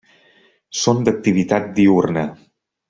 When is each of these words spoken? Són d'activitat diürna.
Són 0.85 1.03
d'activitat 1.09 1.71
diürna. 1.81 2.29